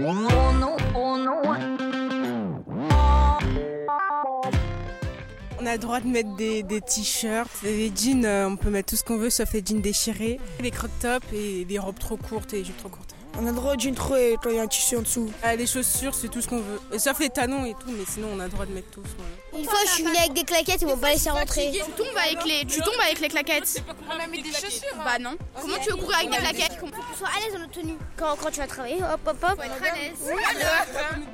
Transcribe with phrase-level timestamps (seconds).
[0.00, 0.28] On
[5.66, 9.02] a le droit de mettre des, t-shirts, des jeans, euh, on peut mettre tout ce
[9.02, 12.58] qu'on veut sauf les jeans déchirés, des crop tops et des robes trop courtes et
[12.58, 13.17] des jupes trop courtes.
[13.36, 15.30] On a le droit de jean troué quand il y a un tissu en dessous.
[15.42, 16.80] Ah, les chaussures, c'est tout ce qu'on veut.
[16.92, 19.02] Et sauf les talons et tout, mais sinon on a le droit de mettre tout.
[19.56, 21.70] Une fois, je suis venue avec des claquettes, ils m'ont pas laissé rentrer.
[21.72, 23.82] Tu tombes avec les, tu tombes avec les claquettes.
[24.08, 24.96] On a mis des chaussures.
[25.04, 25.36] Bah non.
[25.60, 26.78] Comment tu veux courir avec des claquettes?
[26.80, 27.96] Faut que tu sois à l'aise dans notre tenue.
[28.16, 29.56] Quand, quand tu vas travailler, hop, hop, hop.
[29.56, 30.36] Faut être à l'aise.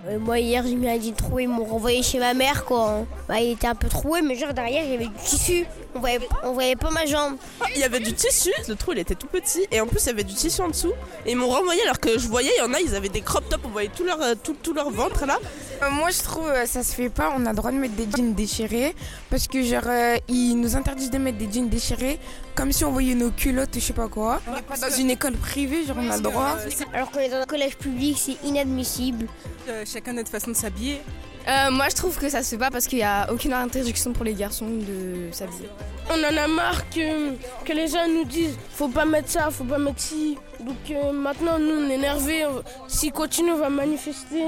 [0.08, 3.06] Euh, moi, hier, j'ai mis un jean troué, ils m'ont renvoyé chez ma mère, quoi.
[3.28, 5.66] Bah, il était un peu troué, mais genre derrière, il y avait du tissu.
[5.96, 7.36] On voyait, on voyait pas ma jambe.
[7.74, 10.06] Il y avait du tissu, le trou il était tout petit et en plus il
[10.06, 10.92] y avait du tissu en dessous
[11.24, 13.20] et ils m'ont renvoyé alors que je voyais il y en a ils avaient des
[13.20, 15.38] crop tops on voyait tout leur, euh, tout, tout leur ventre là
[15.82, 17.94] Euh, moi je trouve euh, ça se fait pas, on a le droit de mettre
[17.94, 18.94] des jeans déchirés
[19.30, 22.18] parce que genre euh, ils nous interdisent de mettre des jeans déchirés
[22.54, 24.40] comme si on voyait nos culottes je sais pas quoi.
[24.80, 26.56] Dans une école privée genre on a le droit.
[26.92, 29.26] Alors qu'on est dans un collège public, c'est inadmissible.
[29.68, 31.00] Euh, chacun notre façon de s'habiller.
[31.46, 34.12] Euh, moi, je trouve que ça se fait pas parce qu'il y a aucune interdiction
[34.12, 35.68] pour les garçons de s'habiller.
[36.10, 39.64] On en a marre que, que les gens nous disent faut pas mettre ça, faut
[39.64, 40.38] pas mettre ci.
[40.60, 42.46] Donc euh, maintenant, nous, on est énervés.
[42.88, 44.42] S'ils continuent, on va manifester.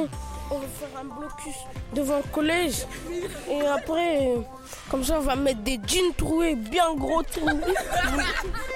[0.51, 1.57] On va faire un blocus
[1.95, 2.87] devant le collège.
[3.51, 4.29] Et après,
[4.91, 7.49] comme ça, on va mettre des jeans troués, bien gros trous.